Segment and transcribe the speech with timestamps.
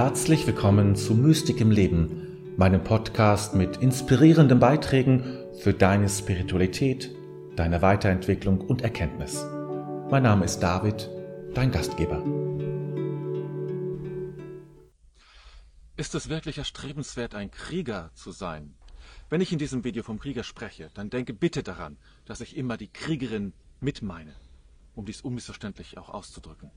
[0.00, 5.24] Herzlich willkommen zu Mystik im Leben, meinem Podcast mit inspirierenden Beiträgen
[5.58, 7.12] für deine Spiritualität,
[7.56, 9.44] deine Weiterentwicklung und Erkenntnis.
[10.08, 11.10] Mein Name ist David,
[11.52, 12.22] dein Gastgeber.
[15.96, 18.74] Ist es wirklich erstrebenswert, ein Krieger zu sein?
[19.30, 22.76] Wenn ich in diesem Video vom Krieger spreche, dann denke bitte daran, dass ich immer
[22.76, 24.36] die Kriegerin mit meine,
[24.94, 26.70] um dies unmissverständlich auch auszudrücken.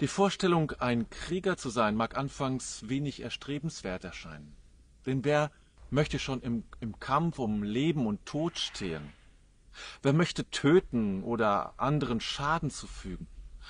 [0.00, 4.56] Die Vorstellung, ein Krieger zu sein, mag anfangs wenig erstrebenswert erscheinen.
[5.06, 5.52] Denn wer
[5.88, 9.12] möchte schon im, im Kampf um Leben und Tod stehen?
[10.02, 13.28] Wer möchte töten oder anderen Schaden zufügen?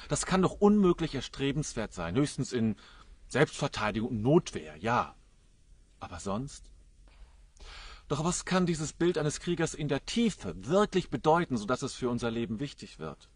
[0.08, 2.76] Das kann doch unmöglich erstrebenswert sein, höchstens in
[3.28, 5.14] Selbstverteidigung und Notwehr, ja.
[6.00, 6.70] Aber sonst?
[8.08, 12.08] Doch was kann dieses Bild eines Kriegers in der Tiefe wirklich bedeuten, sodass es für
[12.08, 13.28] unser Leben wichtig wird?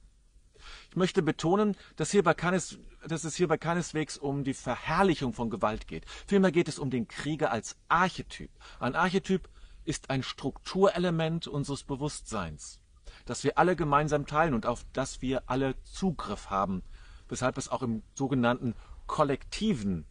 [0.91, 5.87] Ich möchte betonen, dass, hierbei keines, dass es hierbei keineswegs um die Verherrlichung von Gewalt
[5.87, 6.05] geht.
[6.27, 8.51] Vielmehr geht es um den Krieger als Archetyp.
[8.81, 9.49] Ein Archetyp
[9.85, 12.81] ist ein Strukturelement unseres Bewusstseins,
[13.25, 16.83] das wir alle gemeinsam teilen und auf das wir alle Zugriff haben,
[17.29, 18.75] weshalb es auch im sogenannten
[19.07, 20.05] kollektiven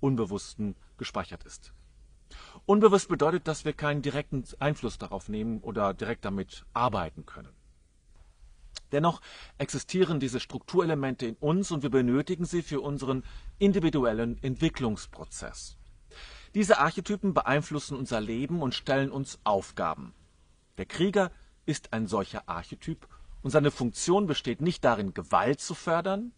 [0.00, 1.72] Unbewussten gespeichert ist.
[2.66, 7.52] Unbewusst bedeutet, dass wir keinen direkten Einfluss darauf nehmen oder direkt damit arbeiten können.
[8.92, 9.20] Dennoch
[9.58, 13.24] existieren diese Strukturelemente in uns und wir benötigen sie für unseren
[13.58, 15.76] individuellen Entwicklungsprozess.
[16.54, 20.14] Diese Archetypen beeinflussen unser Leben und stellen uns Aufgaben.
[20.76, 21.32] Der Krieger
[21.64, 23.08] ist ein solcher Archetyp
[23.40, 26.32] und seine Funktion besteht nicht darin, Gewalt zu fördern,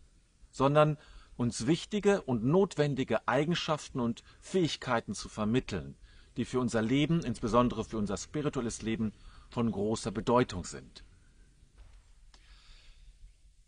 [0.50, 0.96] sondern
[1.36, 5.96] uns wichtige und notwendige Eigenschaften und Fähigkeiten zu vermitteln,
[6.36, 9.12] die für unser Leben, insbesondere für unser spirituelles Leben,
[9.50, 11.03] von großer Bedeutung sind.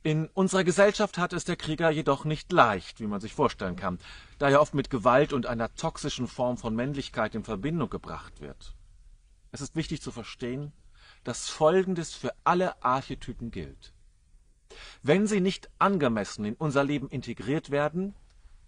[0.07, 3.99] In unserer Gesellschaft hat es der Krieger jedoch nicht leicht, wie man sich vorstellen kann,
[4.39, 8.77] da er oft mit Gewalt und einer toxischen Form von Männlichkeit in Verbindung gebracht wird.
[9.51, 10.71] Es ist wichtig zu verstehen,
[11.25, 13.95] dass Folgendes für alle Archetypen gilt.
[15.03, 18.15] Wenn sie nicht angemessen in unser Leben integriert werden,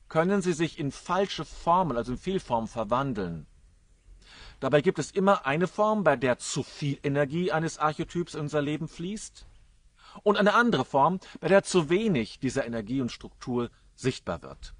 [0.08, 3.46] können sie sich in falsche Formen, also in Fehlformen verwandeln.
[4.58, 8.60] Dabei gibt es immer eine Form, bei der zu viel Energie eines Archetyps in unser
[8.60, 9.46] Leben fließt
[10.22, 14.74] und eine andere Form, bei der zu wenig dieser Energie und Struktur sichtbar wird.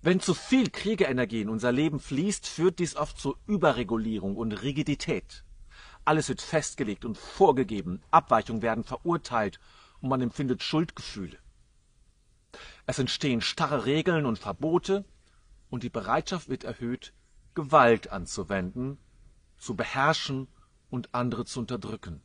[0.00, 5.44] Wenn zu viel Kriegerenergie in unser Leben fließt, führt dies oft zu Überregulierung und Rigidität.
[6.04, 9.58] Alles wird festgelegt und vorgegeben, Abweichungen werden verurteilt
[10.00, 11.36] und man empfindet Schuldgefühle.
[12.86, 15.04] Es entstehen starre Regeln und Verbote
[15.68, 17.12] und die Bereitschaft wird erhöht,
[17.54, 18.98] Gewalt anzuwenden,
[19.58, 20.48] zu beherrschen
[20.90, 22.22] und andere zu unterdrücken.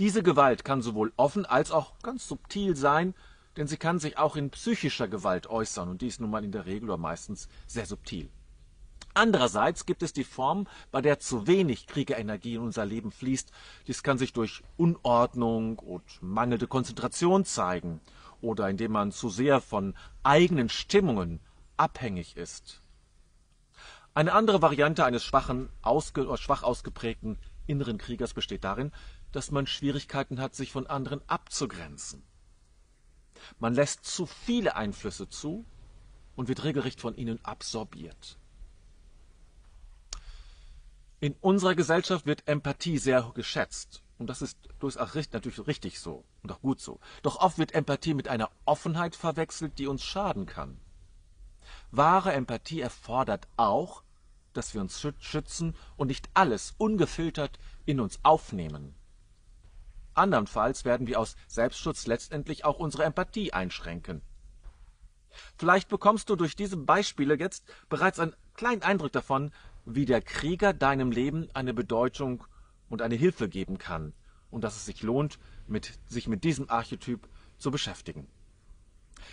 [0.00, 3.14] Diese Gewalt kann sowohl offen als auch ganz subtil sein,
[3.58, 6.64] denn sie kann sich auch in psychischer Gewalt äußern und dies nun mal in der
[6.64, 8.30] Regel oder meistens sehr subtil.
[9.12, 13.52] Andererseits gibt es die Form, bei der zu wenig Kriegerenergie in unser Leben fließt.
[13.88, 18.00] Dies kann sich durch Unordnung und mangelnde Konzentration zeigen
[18.40, 21.40] oder indem man zu sehr von eigenen Stimmungen
[21.76, 22.80] abhängig ist.
[24.14, 27.36] Eine andere Variante eines schwachen, ausge schwach ausgeprägten
[27.70, 28.92] inneren Kriegers besteht darin,
[29.32, 32.22] dass man Schwierigkeiten hat, sich von anderen abzugrenzen.
[33.58, 35.64] Man lässt zu viele Einflüsse zu
[36.36, 38.38] und wird regelrecht von ihnen absorbiert.
[41.20, 44.02] In unserer Gesellschaft wird Empathie sehr geschätzt.
[44.18, 47.00] Und das ist durchaus natürlich richtig so und auch gut so.
[47.22, 50.78] Doch oft wird Empathie mit einer Offenheit verwechselt, die uns schaden kann.
[51.90, 54.02] Wahre Empathie erfordert auch,
[54.52, 58.94] dass wir uns schützen und nicht alles ungefiltert in uns aufnehmen.
[60.14, 64.22] Andernfalls werden wir aus Selbstschutz letztendlich auch unsere Empathie einschränken.
[65.56, 69.52] Vielleicht bekommst du durch diese Beispiele jetzt bereits einen kleinen Eindruck davon,
[69.84, 72.44] wie der Krieger deinem Leben eine Bedeutung
[72.88, 74.12] und eine Hilfe geben kann
[74.50, 78.26] und dass es sich lohnt, mit, sich mit diesem Archetyp zu beschäftigen.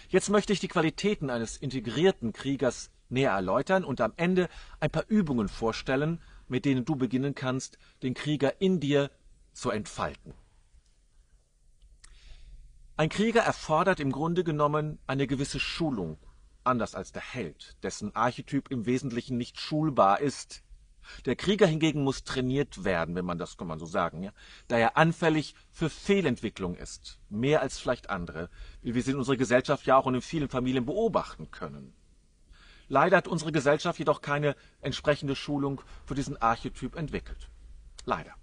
[0.10, 4.50] Jetzt möchte ich die Qualitäten eines integrierten Kriegers näher erläutern und am Ende
[4.80, 9.12] ein paar Übungen vorstellen, mit denen du beginnen kannst, den Krieger in dir
[9.54, 10.34] zu entfalten.
[13.00, 16.18] Ein Krieger erfordert im Grunde genommen eine gewisse Schulung,
[16.64, 20.64] anders als der Held, dessen Archetyp im Wesentlichen nicht schulbar ist.
[21.26, 24.32] Der Krieger hingegen muss trainiert werden, wenn man das kann man so sagen, ja,
[24.68, 28.50] da er anfällig für Fehlentwicklung ist, mehr als vielleicht andere,
[28.82, 31.94] wie wir sie in unserer Gesellschaft ja auch und in vielen Familien beobachten können.
[32.88, 37.52] Leider hat unsere Gesellschaft jedoch keine entsprechende Schulung für diesen Archetyp entwickelt.
[38.06, 38.34] Leider.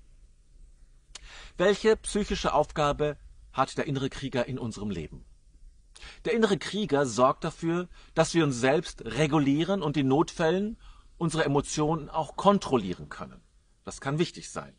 [1.57, 3.17] Welche psychische Aufgabe
[3.55, 5.25] hat der innere Krieger in unserem Leben?
[6.27, 10.77] Der innere Krieger sorgt dafür, dass wir uns selbst regulieren und in Notfällen
[11.17, 13.41] unsere Emotionen auch kontrollieren können.
[13.85, 14.75] Das kann wichtig sein.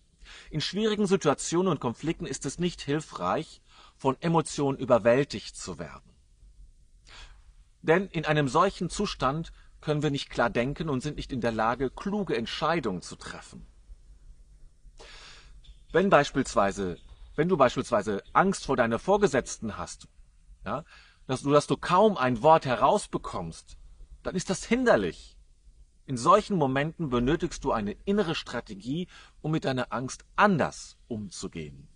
[0.50, 3.62] In schwierigen Situationen und Konflikten ist es nicht hilfreich,
[3.95, 6.12] von Emotionen überwältigt zu werden.
[7.81, 11.51] Denn in einem solchen Zustand können wir nicht klar denken und sind nicht in der
[11.51, 13.68] Lage, kluge Entscheidungen zu treffen.
[15.92, 16.98] Wenn beispielsweise,
[17.35, 20.07] wenn du beispielsweise Angst vor deiner Vorgesetzten hast,
[20.65, 20.83] ja,
[21.27, 23.77] dass du, dass du kaum ein Wort herausbekommst,
[24.23, 25.37] dann ist das hinderlich.
[26.07, 29.07] In solchen Momenten benötigst du eine innere Strategie,
[29.41, 31.87] um mit deiner Angst anders umzugehen.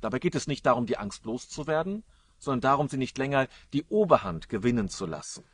[0.00, 2.04] Dabei geht es nicht darum, die Angst loszuwerden,
[2.38, 5.44] sondern darum, sie nicht länger die Oberhand gewinnen zu lassen.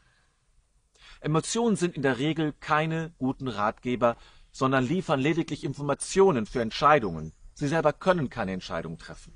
[1.20, 4.16] Emotionen sind in der Regel keine guten Ratgeber,
[4.50, 7.32] sondern liefern lediglich Informationen für Entscheidungen.
[7.60, 9.34] Sie selber können keine Entscheidung treffen.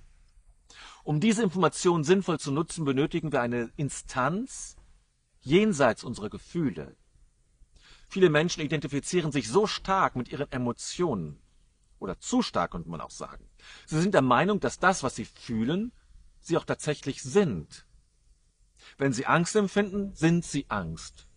[1.02, 4.76] Um diese Informationen sinnvoll zu nutzen, benötigen wir eine Instanz
[5.42, 6.96] jenseits unserer Gefühle.
[8.08, 11.38] Viele Menschen identifizieren sich so stark mit ihren Emotionen,
[11.98, 13.46] oder zu stark könnte man auch sagen.
[13.84, 15.92] Sie sind der Meinung, dass das, was sie fühlen,
[16.40, 17.84] sie auch tatsächlich sind.
[18.96, 21.28] Wenn sie Angst empfinden, sind sie Angst.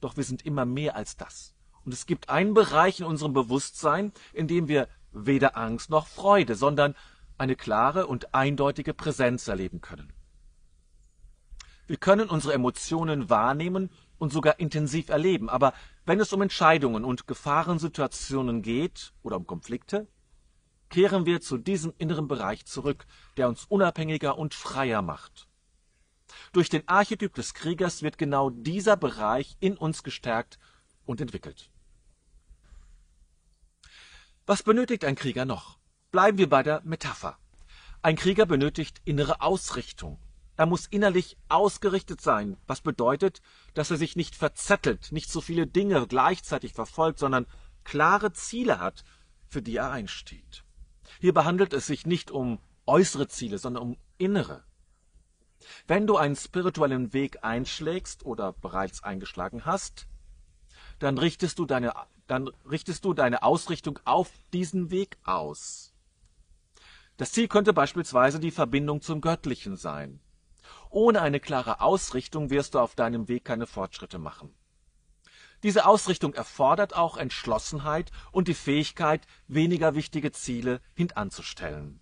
[0.00, 1.54] Doch wir sind immer mehr als das.
[1.84, 6.54] Und es gibt einen Bereich in unserem Bewusstsein, in dem wir weder Angst noch Freude,
[6.54, 6.94] sondern
[7.38, 10.12] eine klare und eindeutige Präsenz erleben können.
[11.86, 15.74] Wir können unsere Emotionen wahrnehmen und sogar intensiv erleben, aber
[16.06, 20.08] wenn es um Entscheidungen und Gefahrensituationen geht oder um Konflikte,
[20.88, 23.06] kehren wir zu diesem inneren Bereich zurück,
[23.36, 25.48] der uns unabhängiger und freier macht.
[26.52, 30.58] Durch den Archetyp des Kriegers wird genau dieser Bereich in uns gestärkt
[31.04, 31.70] und entwickelt.
[34.46, 35.78] Was benötigt ein Krieger noch?
[36.10, 37.38] Bleiben wir bei der Metapher.
[38.02, 40.18] Ein Krieger benötigt innere Ausrichtung.
[40.56, 43.40] Er muss innerlich ausgerichtet sein, was bedeutet,
[43.72, 47.46] dass er sich nicht verzettelt, nicht so viele Dinge gleichzeitig verfolgt, sondern
[47.84, 49.02] klare Ziele hat,
[49.48, 50.62] für die er einsteht.
[51.20, 54.62] Hierbei handelt es sich nicht um äußere Ziele, sondern um innere.
[55.86, 60.06] Wenn du einen spirituellen Weg einschlägst oder bereits eingeschlagen hast,
[60.98, 61.94] dann richtest du deine,
[62.26, 65.92] dann richtest du deine Ausrichtung auf diesen Weg aus.
[67.16, 70.20] Das Ziel könnte beispielsweise die Verbindung zum Göttlichen sein.
[70.90, 74.54] Ohne eine klare Ausrichtung wirst du auf deinem Weg keine Fortschritte machen.
[75.62, 82.00] Diese Ausrichtung erfordert auch Entschlossenheit und die Fähigkeit, weniger wichtige Ziele hintanzustellen.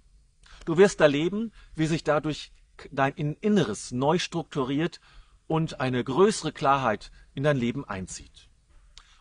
[0.65, 2.53] Du wirst erleben, wie sich dadurch
[2.91, 5.01] dein Inneres neu strukturiert
[5.47, 8.49] und eine größere Klarheit in dein Leben einzieht.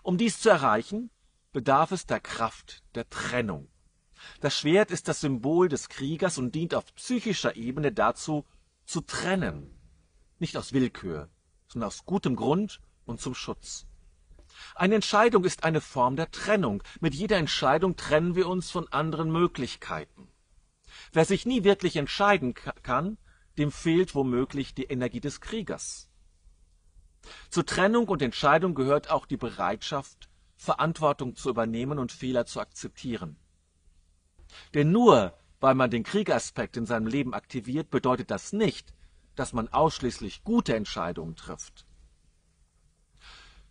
[0.03, 1.11] Um dies zu erreichen,
[1.51, 3.67] bedarf es der Kraft der Trennung.
[4.39, 8.45] Das Schwert ist das Symbol des Kriegers und dient auf psychischer Ebene dazu,
[8.85, 9.77] zu trennen.
[10.39, 11.29] Nicht aus Willkür,
[11.67, 13.85] sondern aus gutem Grund und zum Schutz.
[14.75, 16.83] Eine Entscheidung ist eine Form der Trennung.
[16.99, 20.27] Mit jeder Entscheidung trennen wir uns von anderen Möglichkeiten.
[21.13, 23.17] Wer sich nie wirklich entscheiden kann,
[23.57, 26.10] dem fehlt womöglich die Energie des Kriegers.
[27.49, 33.37] Zur Trennung und Entscheidung gehört auch die Bereitschaft, Verantwortung zu übernehmen und Fehler zu akzeptieren.
[34.73, 38.93] Denn nur weil man den Kriegeraspekt in seinem Leben aktiviert, bedeutet das nicht,
[39.35, 41.85] dass man ausschließlich gute Entscheidungen trifft.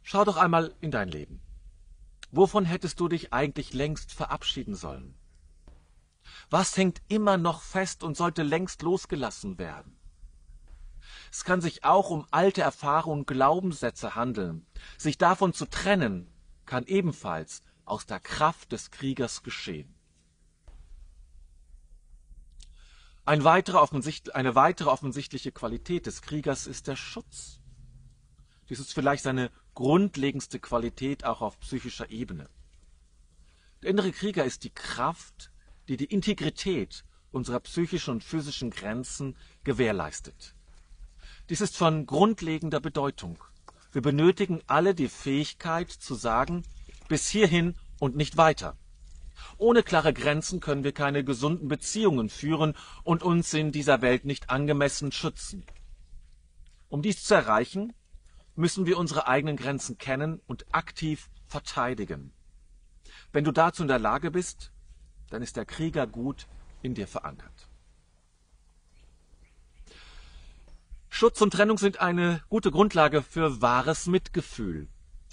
[0.02, 1.42] Schau doch einmal in dein Leben.
[2.30, 5.14] Wovon hättest du dich eigentlich längst verabschieden sollen?
[6.49, 9.97] Was hängt immer noch fest und sollte längst losgelassen werden?
[11.30, 14.66] Es kann sich auch um alte Erfahrungen und Glaubenssätze handeln.
[14.99, 16.28] Sich davon zu trennen,
[16.66, 19.94] kann ebenfalls aus der Kraft des Kriegers geschehen.
[23.25, 23.88] Ein weiterer
[24.34, 27.60] eine weitere offensichtliche Qualität des Kriegers ist der Schutz.
[28.68, 32.49] Dies ist vielleicht seine grundlegendste Qualität auch auf psychischer Ebene.
[33.82, 35.52] Der innere Krieger ist die Kraft,
[35.88, 40.54] die die Integrität unserer psychischen und physischen Grenzen gewährleistet.
[41.50, 43.37] Dies ist von grundlegender Bedeutung.
[43.90, 46.62] Wir benötigen alle die Fähigkeit zu sagen,
[47.09, 48.76] bis hierhin und nicht weiter.
[49.59, 54.49] Ohne klare Grenzen können wir keine gesunden Beziehungen führen und uns in dieser Welt nicht
[54.49, 55.66] angemessen schützen.
[56.88, 57.95] Um dies zu erreichen,
[58.54, 62.33] müssen wir unsere eigenen Grenzen kennen und aktiv verteidigen.
[63.33, 64.71] Wenn du dazu in der Lage bist,
[65.30, 66.47] dann ist der Krieger gut
[66.80, 67.69] in dir verankert.
[71.20, 74.88] Schutz und Trennung sind eine gute Grundlage für wahres Mitgefühl.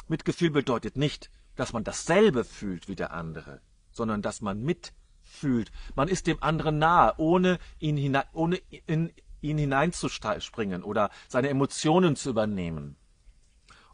[0.09, 3.61] Mitgefühl bedeutet nicht, dass man dasselbe fühlt wie der andere
[3.97, 5.71] sondern dass man mitfühlt.
[5.95, 12.15] Man ist dem anderen nahe, ohne ihn, hinein, ohne in, ihn hineinzuspringen oder seine Emotionen
[12.15, 12.95] zu übernehmen.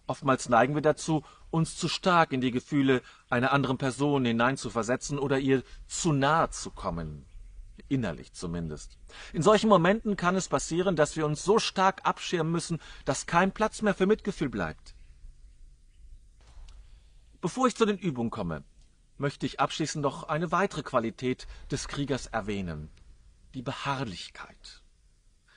[0.06, 5.40] Oftmals neigen wir dazu, uns zu stark in die Gefühle einer anderen Person hineinzuversetzen oder
[5.40, 7.26] ihr zu nahe zu kommen.
[7.90, 8.98] Innerlich zumindest.
[9.34, 13.52] In solchen Momenten kann es passieren, dass wir uns so stark abschirmen müssen, dass kein
[13.52, 14.96] Platz mehr für Mitgefühl bleibt.
[17.42, 18.64] Bevor ich zu den Übungen komme,
[19.18, 22.90] möchte ich abschließend noch eine weitere Qualität des Kriegers erwähnen.
[23.54, 24.84] Die Beharrlichkeit.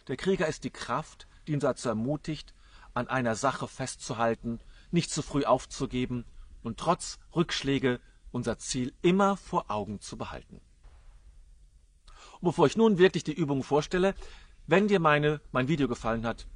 [0.08, 2.54] Der Krieger ist die Kraft, die ihn dazu ermutigt,
[2.94, 6.25] an einer Sache festzuhalten, nicht zu früh aufzugeben
[6.62, 8.00] und trotz Rückschläge
[8.32, 10.61] unser Ziel immer vor Augen zu behalten.
[12.40, 14.14] Und bevor ich nun wirklich die Übung vorstelle,
[14.66, 16.46] wenn dir meine, mein Video gefallen hat,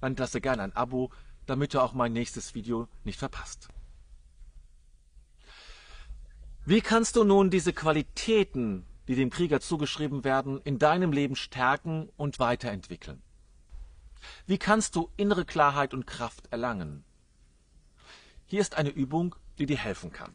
[0.00, 1.10] dann lasse gerne ein Abo,
[1.46, 3.68] damit du auch mein nächstes Video nicht verpasst.
[6.64, 12.08] Wie kannst du nun diese Qualitäten, die dem Krieger zugeschrieben werden, in deinem Leben stärken
[12.16, 13.20] und weiterentwickeln?
[14.46, 17.04] Wie kannst du innere Klarheit und Kraft erlangen?
[18.46, 20.32] Hier ist eine Übung, die dir helfen kann.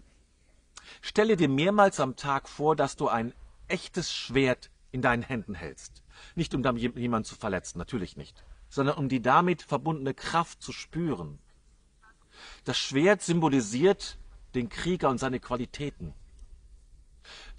[1.01, 3.33] Stelle dir mehrmals am Tag vor, dass du ein
[3.67, 6.01] echtes Schwert in deinen Händen hältst.
[6.33, 10.71] Nicht um damit jemanden zu verletzen, natürlich nicht, sondern um die damit verbundene Kraft zu
[10.71, 11.37] spüren.
[12.65, 14.17] Das Schwert symbolisiert
[14.55, 16.15] den Krieger und seine Qualitäten.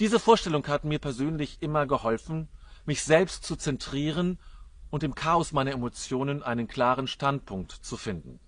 [0.01, 2.49] Diese Vorstellung hat mir persönlich immer geholfen,
[2.87, 4.41] mich selbst zu zentrieren
[4.91, 8.41] und im Chaos meiner Emotionen einen klaren Standpunkt zu finden.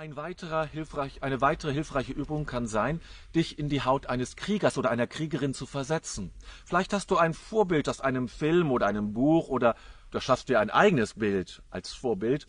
[0.00, 3.02] Ein weiterer hilfreich, eine weitere hilfreiche Übung kann sein,
[3.34, 6.32] dich in die Haut eines Kriegers oder einer Kriegerin zu versetzen.
[6.64, 9.76] Vielleicht hast du ein Vorbild aus einem Film oder einem Buch oder
[10.10, 12.46] du schaffst dir ein eigenes Bild als Vorbild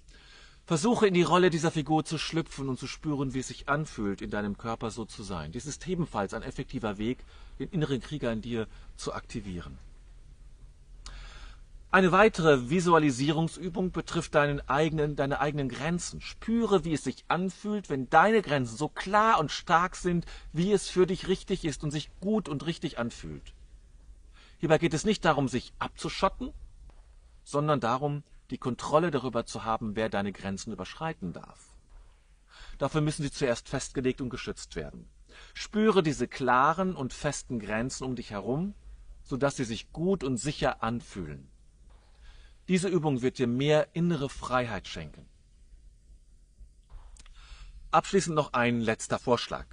[0.65, 4.21] Versuche in die Rolle dieser Figur zu schlüpfen und zu spüren, wie es sich anfühlt,
[4.21, 5.51] in deinem Körper so zu sein.
[5.51, 7.25] Dies ist ebenfalls ein effektiver Weg,
[7.59, 8.65] den inneren Krieger in dir
[8.95, 9.77] zu aktivieren.
[11.93, 16.21] Eine weitere Visualisierungsübung betrifft deinen eigenen, deine eigenen Grenzen.
[16.21, 20.87] Spüre, wie es sich anfühlt, wenn deine Grenzen so klar und stark sind, wie es
[20.87, 23.53] für dich richtig ist und sich gut und richtig anfühlt.
[24.59, 26.53] Hierbei geht es nicht darum, sich abzuschotten,
[27.43, 31.59] sondern darum, die Kontrolle darüber zu haben, wer deine Grenzen überschreiten darf.
[32.77, 35.09] Dafür müssen sie zuerst festgelegt und geschützt werden.
[35.53, 38.75] Spüre diese klaren und festen Grenzen um dich herum,
[39.23, 41.50] sodass sie sich gut und sicher anfühlen.
[42.71, 45.27] Diese Übung wird dir mehr innere Freiheit schenken.
[47.91, 49.65] Abschließend noch ein letzter Vorschlag.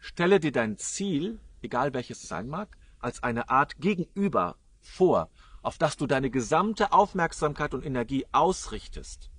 [0.00, 5.28] Stelle dir dein Ziel, egal welches es sein mag, als eine Art Gegenüber vor,
[5.60, 9.30] auf das du deine gesamte Aufmerksamkeit und Energie ausrichtest.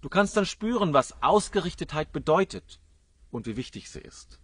[0.00, 2.80] Du kannst dann spüren, was Ausgerichtetheit bedeutet
[3.30, 4.40] und wie wichtig sie ist.